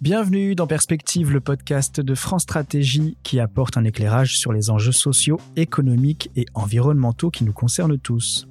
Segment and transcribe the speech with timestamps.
[0.00, 4.92] Bienvenue dans Perspective, le podcast de France Stratégie qui apporte un éclairage sur les enjeux
[4.92, 8.46] sociaux, économiques et environnementaux qui nous concernent tous.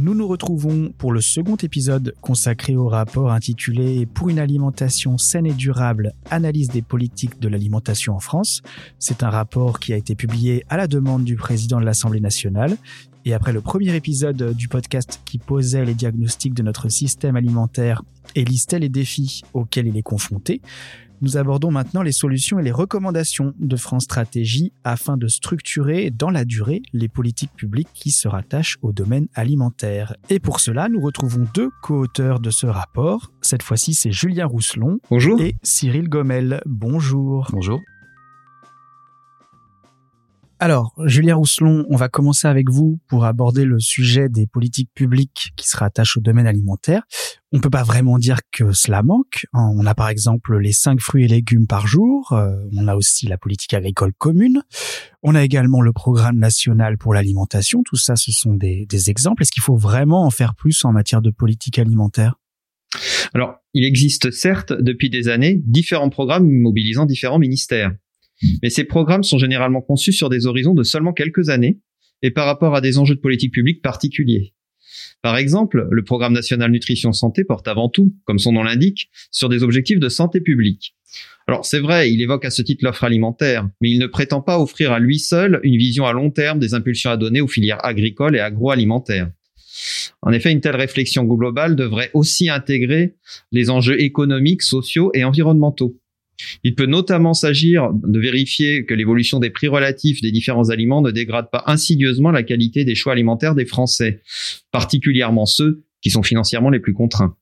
[0.00, 5.44] Nous nous retrouvons pour le second épisode consacré au rapport intitulé Pour une alimentation saine
[5.44, 8.62] et durable, analyse des politiques de l'alimentation en France.
[9.00, 12.76] C'est un rapport qui a été publié à la demande du président de l'Assemblée nationale.
[13.24, 18.02] Et après le premier épisode du podcast qui posait les diagnostics de notre système alimentaire
[18.36, 20.62] et listait les défis auxquels il est confronté,
[21.20, 26.30] nous abordons maintenant les solutions et les recommandations de France Stratégie afin de structurer dans
[26.30, 30.14] la durée les politiques publiques qui se rattachent au domaine alimentaire.
[30.30, 33.32] Et pour cela, nous retrouvons deux co-auteurs de ce rapport.
[33.42, 35.40] Cette fois-ci, c'est Julien Rousselon Bonjour.
[35.40, 36.60] et Cyril Gommel.
[36.66, 37.48] Bonjour.
[37.52, 37.80] Bonjour.
[40.60, 45.52] Alors, Julien Rousselon, on va commencer avec vous pour aborder le sujet des politiques publiques
[45.56, 47.02] qui se rattachent au domaine alimentaire.
[47.52, 49.46] On peut pas vraiment dire que cela manque.
[49.54, 52.32] On a par exemple les cinq fruits et légumes par jour.
[52.32, 54.62] Euh, on a aussi la politique agricole commune.
[55.22, 57.84] On a également le programme national pour l'alimentation.
[57.84, 59.42] Tout ça, ce sont des, des exemples.
[59.42, 62.34] Est-ce qu'il faut vraiment en faire plus en matière de politique alimentaire?
[63.32, 67.92] Alors, il existe certes depuis des années différents programmes mobilisant différents ministères.
[68.62, 71.78] Mais ces programmes sont généralement conçus sur des horizons de seulement quelques années
[72.22, 74.54] et par rapport à des enjeux de politique publique particuliers.
[75.22, 79.48] Par exemple, le programme national nutrition santé porte avant tout, comme son nom l'indique, sur
[79.48, 80.94] des objectifs de santé publique.
[81.46, 84.60] Alors c'est vrai, il évoque à ce titre l'offre alimentaire, mais il ne prétend pas
[84.60, 87.84] offrir à lui seul une vision à long terme des impulsions à donner aux filières
[87.84, 89.30] agricoles et agroalimentaires.
[90.22, 93.14] En effet, une telle réflexion globale devrait aussi intégrer
[93.52, 95.96] les enjeux économiques, sociaux et environnementaux.
[96.62, 101.10] Il peut notamment s'agir de vérifier que l'évolution des prix relatifs des différents aliments ne
[101.10, 104.22] dégrade pas insidieusement la qualité des choix alimentaires des Français,
[104.70, 107.36] particulièrement ceux qui sont financièrement les plus contraints.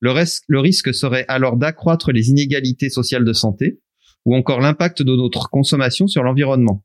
[0.00, 3.80] Le, risque serait alors d'accroître les inégalités sociales de santé
[4.24, 6.84] ou encore l'impact de notre consommation sur l'environnement.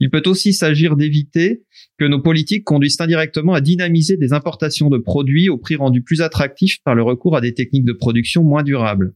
[0.00, 1.64] Il peut aussi s'agir d'éviter
[1.98, 6.22] que nos politiques conduisent indirectement à dynamiser des importations de produits au prix rendu plus
[6.22, 9.14] attractif par le recours à des techniques de production moins durables.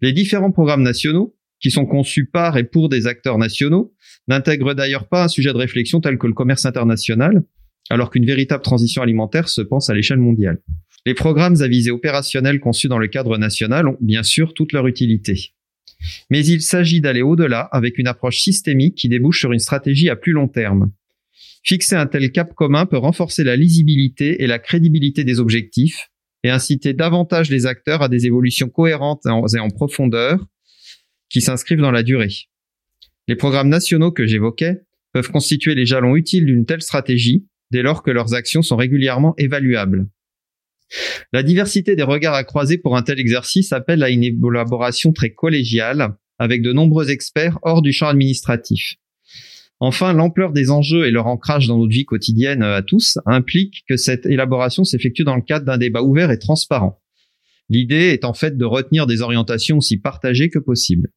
[0.00, 3.94] Les différents programmes nationaux, qui sont conçus par et pour des acteurs nationaux,
[4.28, 7.44] n'intègrent d'ailleurs pas un sujet de réflexion tel que le commerce international,
[7.88, 10.60] alors qu'une véritable transition alimentaire se pense à l'échelle mondiale.
[11.06, 14.86] Les programmes à visée opérationnelle conçus dans le cadre national ont bien sûr toute leur
[14.86, 15.52] utilité.
[16.30, 20.16] Mais il s'agit d'aller au-delà avec une approche systémique qui débouche sur une stratégie à
[20.16, 20.90] plus long terme.
[21.62, 26.10] Fixer un tel cap commun peut renforcer la lisibilité et la crédibilité des objectifs,
[26.46, 30.46] et inciter davantage les acteurs à des évolutions cohérentes et en profondeur
[31.28, 32.32] qui s'inscrivent dans la durée.
[33.26, 38.04] Les programmes nationaux que j'évoquais peuvent constituer les jalons utiles d'une telle stratégie dès lors
[38.04, 40.06] que leurs actions sont régulièrement évaluables.
[41.32, 45.30] La diversité des regards à croiser pour un tel exercice appelle à une élaboration très
[45.30, 48.94] collégiale avec de nombreux experts hors du champ administratif.
[49.78, 53.96] Enfin, l'ampleur des enjeux et leur ancrage dans notre vie quotidienne à tous implique que
[53.96, 57.00] cette élaboration s'effectue dans le cadre d'un débat ouvert et transparent.
[57.68, 61.10] L'idée est en fait de retenir des orientations aussi partagées que possible.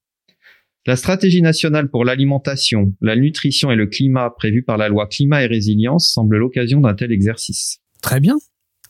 [0.85, 5.43] La stratégie nationale pour l'alimentation, la nutrition et le climat prévue par la loi climat
[5.43, 7.79] et résilience semble l'occasion d'un tel exercice.
[8.01, 8.35] Très bien.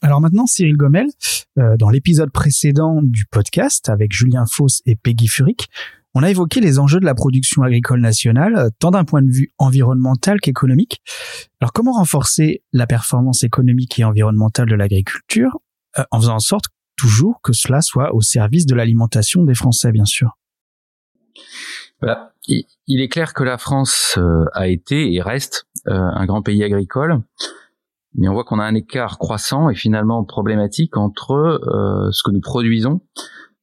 [0.02, 1.08] Alors maintenant, Cyril Gommel,
[1.58, 5.68] euh, dans l'épisode précédent du podcast avec Julien Fauss et Peggy Furic,
[6.14, 9.30] on a évoqué les enjeux de la production agricole nationale, euh, tant d'un point de
[9.30, 11.00] vue environnemental qu'économique.
[11.60, 15.58] Alors comment renforcer la performance économique et environnementale de l'agriculture
[15.98, 19.92] euh, en faisant en sorte toujours que cela soit au service de l'alimentation des Français,
[19.92, 20.36] bien sûr?
[22.00, 22.32] Voilà.
[22.48, 27.22] Il est clair que la France euh, a été et reste un grand pays agricole,
[28.14, 31.60] mais on voit qu'on a un écart croissant et finalement problématique entre
[32.12, 33.00] ce que nous produisons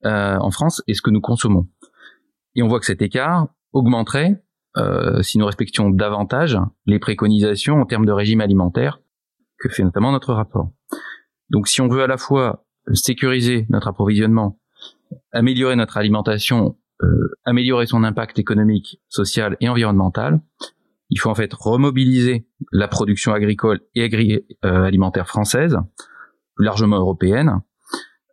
[0.04, 1.68] en France et ce que nous consommons.
[2.56, 4.42] Et on voit que cet écart augmenterait
[4.78, 9.00] euh, si nous respections davantage les préconisations en termes de régime alimentaire
[9.60, 10.72] que fait notamment notre rapport.
[11.50, 14.60] Donc si on veut à la fois sécuriser notre approvisionnement,
[15.32, 20.42] améliorer notre alimentation, euh, améliorer son impact économique, social et environnemental,
[21.10, 25.78] il faut en fait remobiliser la production agricole et euh, alimentaire française,
[26.58, 27.62] largement européenne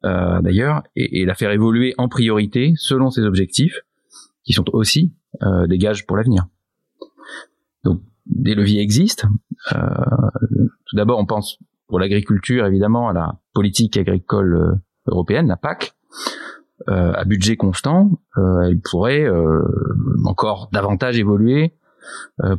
[0.02, 3.80] d'ailleurs, et, et la faire évoluer en priorité selon ses objectifs,
[4.44, 6.46] qui sont aussi euh, des gages pour l'avenir.
[7.84, 9.28] Donc des leviers existent.
[9.72, 9.78] Euh,
[10.86, 14.74] tout d'abord, on pense pour l'agriculture évidemment à la politique agricole euh,
[15.06, 15.94] européenne, la PAC,
[16.88, 18.10] euh, à budget constant.
[18.36, 19.62] Euh, elle pourrait euh,
[20.24, 21.74] encore davantage évoluer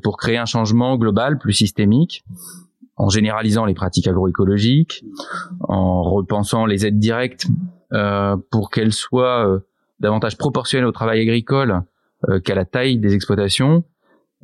[0.04, 2.24] pour créer un changement global, plus systémique,
[2.98, 5.04] en généralisant les pratiques agroécologiques,
[5.62, 7.48] en repensant les aides directes
[8.52, 9.62] pour qu'elles soient
[10.00, 11.82] davantage proportionnelles au travail agricole
[12.44, 13.84] qu'à la taille des exploitations,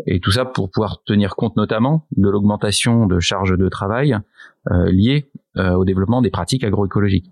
[0.07, 4.17] et tout ça pour pouvoir tenir compte notamment de l'augmentation de charges de travail
[4.69, 7.31] liées au développement des pratiques agroécologiques.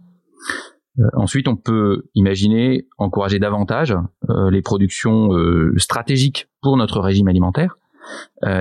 [1.14, 3.96] Ensuite, on peut imaginer encourager davantage
[4.28, 5.30] les productions
[5.78, 7.78] stratégiques pour notre régime alimentaire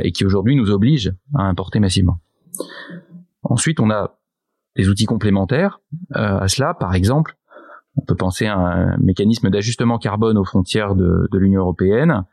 [0.02, 2.18] et qui aujourd'hui nous obligent à importer massivement.
[3.42, 4.18] Ensuite, on a
[4.76, 5.80] des outils complémentaires
[6.16, 6.74] euh, à cela.
[6.74, 7.36] Par exemple,
[7.96, 12.24] on peut penser à un mécanisme d'ajustement carbone aux frontières de, l'Union européenne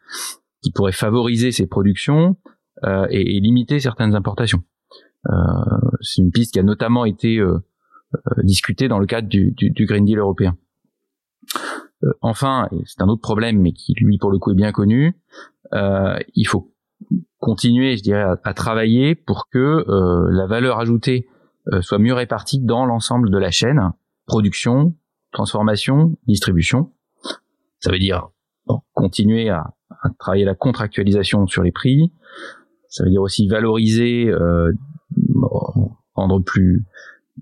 [0.62, 2.38] qui pourrait favoriser ces productions
[2.84, 4.63] euh, et, limiter certaines importations.
[5.28, 5.34] Euh,
[6.02, 7.42] c'est une piste qui a notamment été
[8.44, 9.53] discutée dans le cadre du,
[9.85, 10.57] Green Deal européen.
[12.21, 15.15] enfin, c'est un autre problème, mais qui lui pour le coup est bien connu,
[15.71, 16.73] il faut
[17.39, 19.85] continuer, je dirais, à, travailler pour que
[20.31, 21.27] la valeur ajoutée
[21.73, 23.91] euh, soit mieux répartie dans l'ensemble de la chaîne,
[24.27, 24.95] production,
[25.31, 26.91] transformation, distribution.
[27.79, 28.29] Ça veut dire
[28.94, 29.73] continuer à,
[30.19, 32.11] travailler la contractualisation sur les prix.
[32.89, 34.71] Ça veut dire aussi valoriser, euh,
[36.13, 36.85] rendre plus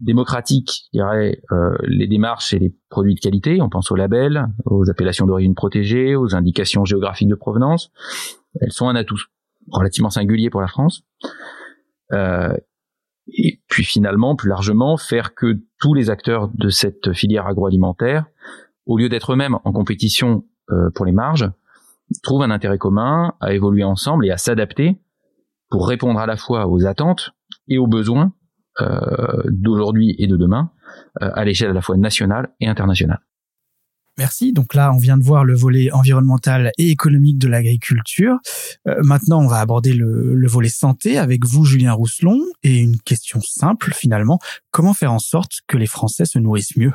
[0.01, 3.61] démocratique, je dirais, euh, les démarches et les produits de qualité.
[3.61, 7.91] On pense aux labels, aux appellations d'origine protégée, aux indications géographiques de provenance.
[8.59, 9.19] Elles sont un atout
[9.71, 11.03] relativement singulier pour la France.
[12.11, 12.55] Euh,
[13.27, 18.25] et puis finalement, plus largement, faire que tous les acteurs de cette filière agroalimentaire,
[18.85, 21.49] au lieu d'être eux-mêmes en compétition euh, pour les marges,
[22.21, 24.99] trouvent un intérêt commun à évoluer ensemble et à s'adapter
[25.69, 27.31] pour répondre à la fois aux attentes
[27.67, 28.33] et aux besoins
[28.79, 30.71] d'aujourd'hui et de demain
[31.21, 33.19] euh, à l'échelle à la fois nationale et internationale.
[34.17, 34.51] Merci.
[34.51, 38.37] Donc là, on vient de voir le volet environnemental et économique de l'agriculture.
[38.87, 42.39] Euh, maintenant, on va aborder le, volet santé avec vous, Julien Rousselon.
[42.63, 44.39] Et une question simple, finalement.
[44.71, 46.93] Comment faire en sorte que les Français se nourrissent mieux?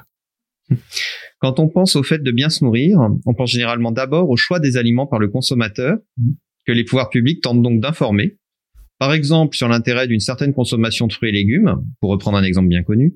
[1.38, 4.58] Quand on pense au fait de bien se nourrir, on pense généralement d'abord au choix
[4.58, 5.96] des aliments par le consommateur,
[6.66, 8.36] que les pouvoirs publics tentent donc d'informer.
[8.98, 12.68] Par exemple, sur l'intérêt d'une certaine consommation de fruits et légumes, pour reprendre un exemple
[12.68, 13.14] bien connu,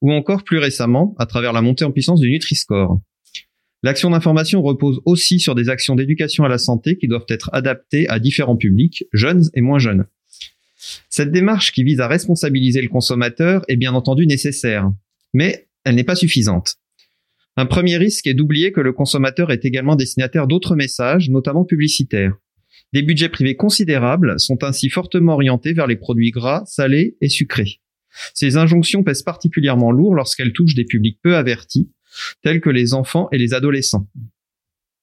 [0.00, 3.00] ou encore plus récemment, à travers la montée en puissance du Nutri-Score.
[3.82, 8.08] L'action d'information repose aussi sur des actions d'éducation à la santé qui doivent être adaptées
[8.08, 10.06] à différents publics, jeunes et moins jeunes.
[11.08, 14.90] Cette démarche qui vise à responsabiliser le consommateur est bien entendu nécessaire,
[15.32, 16.76] mais elle n'est pas suffisante.
[17.56, 22.34] Un premier risque est d'oublier que le consommateur est également destinataire d'autres messages, notamment publicitaires.
[22.92, 27.80] Des budgets privés considérables sont ainsi fortement orientés vers les produits gras, salés et sucrés.
[28.34, 31.92] Ces injonctions pèsent particulièrement lourd lorsqu'elles touchent des publics peu avertis,
[32.42, 34.08] tels que les enfants et les adolescents.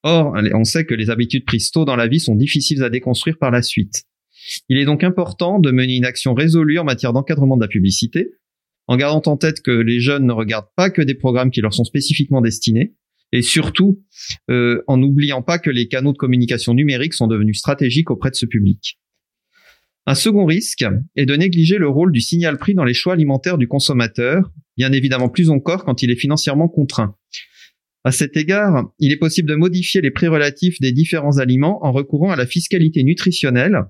[0.02, 3.38] Or, on sait que les habitudes prises tôt dans la vie sont difficiles à déconstruire
[3.38, 4.04] par la suite.
[4.68, 8.34] Il est donc important de mener une action résolue en matière d'encadrement de la publicité,
[8.86, 11.74] en gardant en tête que les jeunes ne regardent pas que des programmes qui leur
[11.74, 12.94] sont spécifiquement destinés,
[13.32, 14.02] et surtout
[14.50, 18.36] euh, en n'oubliant pas que les canaux de communication numérique sont devenus stratégiques auprès de
[18.36, 18.98] ce public.
[20.06, 20.86] Un second risque
[21.16, 24.90] est de négliger le rôle du signal prix dans les choix alimentaires du consommateur, bien
[24.92, 27.14] évidemment plus encore quand il est financièrement contraint.
[28.04, 31.92] À cet égard, il est possible de modifier les prix relatifs des différents aliments en
[31.92, 33.82] recourant à la fiscalité nutritionnelle,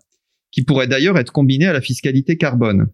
[0.51, 2.89] qui pourrait d'ailleurs être combinée à la fiscalité carbone.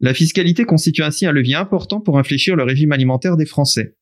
[0.00, 3.94] La fiscalité constitue ainsi un levier important pour infléchir le régime alimentaire des Français.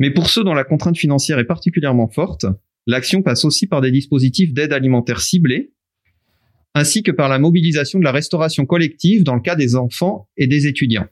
[0.00, 2.46] Mais pour ceux dont la contrainte financière est particulièrement forte,
[2.86, 5.72] l'action passe aussi par des dispositifs d'aide alimentaire ciblés,
[6.74, 10.46] ainsi que par la mobilisation de la restauration collective dans le cas des enfants et
[10.46, 11.06] des étudiants.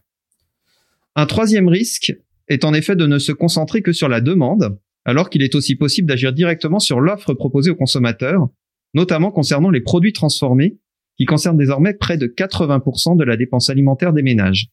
[1.14, 2.12] Un troisième risque
[2.48, 5.76] est en effet de ne se concentrer que sur la demande, alors qu'il est aussi
[5.76, 8.48] possible d'agir directement sur l'offre proposée aux consommateurs,
[8.94, 10.78] notamment concernant les produits transformés,
[11.16, 14.68] qui concernent désormais près de 80% de la dépense alimentaire des ménages.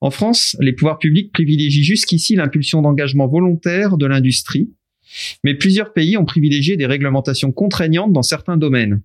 [0.00, 4.70] En France, les pouvoirs publics privilégient jusqu'ici l'impulsion d'engagement volontaire de l'industrie,
[5.44, 9.02] mais plusieurs pays ont privilégié des réglementations contraignantes dans certains domaines,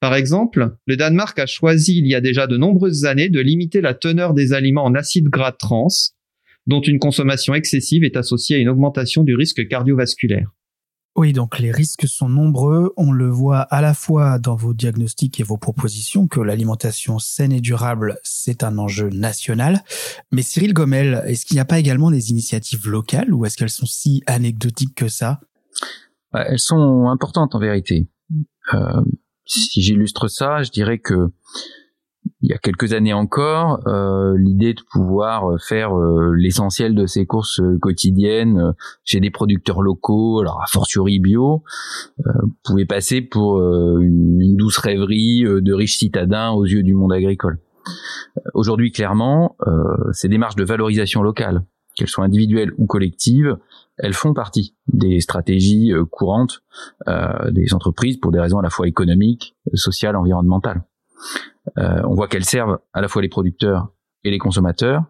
[0.00, 3.80] par exemple, le Danemark a choisi il y a déjà de nombreuses années de limiter
[3.80, 5.88] la teneur des aliments en acides gras trans,
[6.66, 10.50] dont une consommation excessive est associée à une augmentation du risque cardiovasculaire.
[11.16, 12.92] Oui, donc les risques sont nombreux.
[12.98, 17.52] On le voit à la fois dans vos diagnostics et vos propositions que l'alimentation saine
[17.52, 19.82] et durable, c'est un enjeu national.
[20.30, 23.70] Mais Cyril Gomel, est-ce qu'il n'y a pas également des initiatives locales ou est-ce qu'elles
[23.70, 25.40] sont si anecdotiques que ça?
[26.34, 28.08] Elles sont importantes en vérité.
[28.74, 29.00] Euh,
[29.46, 31.30] si j'illustre ça, je dirais que
[32.40, 37.06] il y a quelques années encore, euh, l'idée de pouvoir euh, faire euh, l'essentiel de
[37.06, 41.62] ses courses quotidiennes chez des producteurs locaux, alors a fortiori bio,
[42.64, 43.60] pouvait passer pour
[44.00, 47.58] une, douce rêverie de riches citadins aux yeux du monde agricole.
[48.54, 49.56] Aujourd'hui, clairement,
[50.12, 51.62] ces démarches de valorisation locale
[51.94, 53.56] qu'elles soient individuelles ou collectives,
[53.98, 56.62] elles font partie des stratégies courantes
[57.50, 60.82] des entreprises pour des raisons à la fois économiques, sociales, environnementales.
[61.78, 63.88] Euh, on voit qu'elles servent à la fois les producteurs
[64.24, 65.04] et les consommateurs,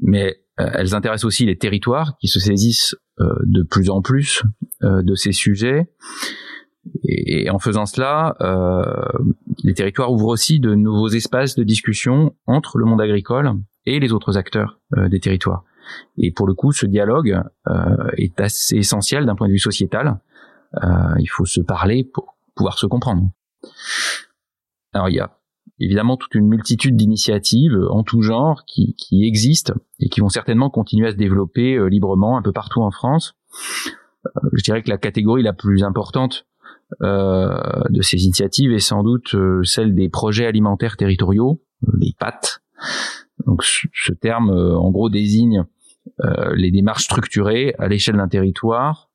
[0.00, 4.42] mais elles intéressent aussi les territoires qui se saisissent de plus en plus
[4.80, 5.86] de ces sujets.
[7.04, 8.34] Et, en faisant cela,
[9.64, 13.52] les territoires ouvrent aussi de nouveaux espaces de discussion entre le monde agricole
[13.84, 15.64] et les autres acteurs des territoires.
[16.18, 20.18] Et pour le coup, ce dialogue euh, est assez essentiel d'un point de vue sociétal.
[20.82, 23.30] Euh, il faut se parler pour pouvoir se comprendre.
[24.96, 25.38] Alors il y a
[25.78, 30.70] évidemment toute une multitude d'initiatives en tout genre qui, qui, existent et qui vont certainement
[30.70, 33.34] continuer à se développer euh, librement un peu partout en France.
[34.52, 36.46] je dirais que la catégorie la plus importante
[37.00, 39.34] de ces initiatives est sans doute
[39.64, 41.60] celle des projets alimentaires territoriaux,
[41.98, 42.60] les PAT.
[43.44, 45.64] Donc ce terme en gros désigne
[46.24, 49.10] euh, les démarches structurées à l'échelle d'un territoire,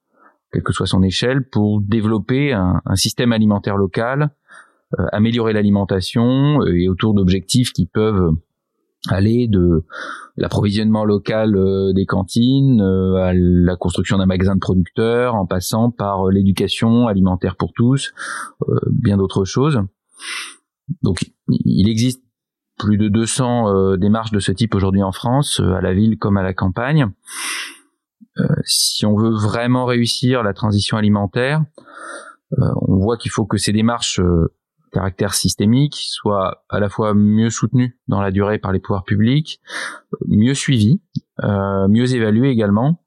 [0.52, 4.41] quelle que soit son échelle, pour développer un, système alimentaire local, euh,
[5.12, 8.32] améliorer l'alimentation euh, et autour d'objectifs qui peuvent
[9.10, 9.84] aller de
[10.38, 11.58] l'approvisionnement local
[11.96, 17.74] des cantines à la construction d'un magasin de producteurs, en passant par l'éducation alimentaire pour
[17.74, 18.14] tous,
[18.92, 19.82] bien d'autres choses.
[21.02, 22.22] Donc il existe
[22.82, 26.18] plus de 200 euh, démarches de ce type aujourd'hui en France, euh, à la ville
[26.18, 27.12] comme à la campagne.
[28.40, 31.64] Euh, si on veut vraiment réussir la transition alimentaire,
[32.58, 34.20] on voit qu'il faut que ces démarches
[34.92, 39.62] caractère systémique soient à la fois mieux soutenues dans la durée par les pouvoirs publics,
[40.28, 41.02] mieux suivies,
[41.42, 43.04] mieux évaluées également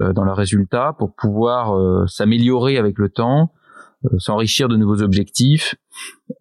[0.00, 3.52] dans leurs résultats pour pouvoir s'améliorer avec le temps,
[4.18, 5.74] s'enrichir de nouveaux objectifs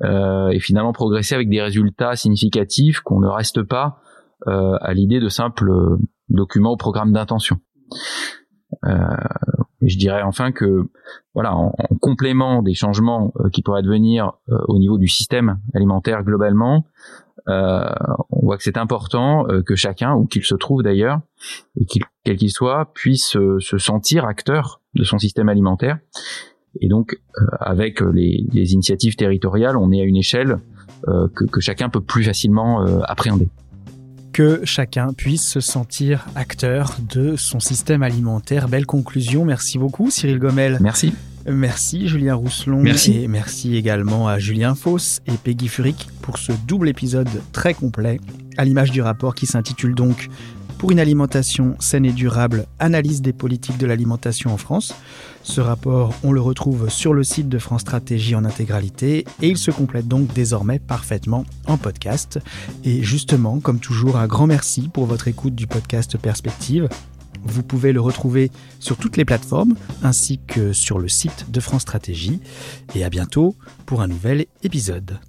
[0.04, 4.02] euh, et finalement progresser avec des résultats significatifs qu'on ne reste pas
[4.48, 5.98] euh, à l'idée de simples euh,
[6.30, 7.60] documents ou programmes d'intention.
[8.84, 10.90] Je dirais enfin que
[11.34, 16.86] voilà, en, complément des changements qui pourraient advenir au niveau du système alimentaire globalement,
[17.48, 21.22] on voit que c'est important que chacun, ou qu'il se trouve d'ailleurs,
[22.24, 25.98] quel qu'il soit, puisse se sentir acteur de son système alimentaire
[26.80, 30.60] et donc, euh, avec les, initiatives territoriales, on est à une échelle
[31.08, 33.50] euh, que, chacun peut plus facilement euh, appréhender.
[34.34, 38.70] Que chacun puisse se sentir acteur de son système alimentaire.
[38.70, 39.44] Belle conclusion.
[39.44, 40.78] Merci beaucoup, Cyril Gomel.
[40.80, 41.14] Merci.
[41.46, 43.24] Merci Julien Rousselon merci.
[43.24, 48.20] et merci également à Julien Fauss et Peggy Furic pour ce double épisode très complet
[48.58, 50.30] à l'image du rapport qui s'intitule donc
[50.82, 54.96] pour une alimentation saine et durable, analyse des politiques de l'alimentation en France.
[55.44, 59.60] Ce rapport, on le retrouve sur le site de France Stratégie en intégralité et il
[59.60, 62.40] se complète donc désormais parfaitement en podcast.
[62.84, 66.90] Et justement, comme toujours, un grand merci pour votre écoute du podcast Perspective.
[67.44, 71.84] Vous pouvez le retrouver sur toutes les plateformes ainsi que sur le site de France
[71.84, 72.40] Stratégie.
[72.96, 75.20] Et à bientôt pour un nouvel épisode.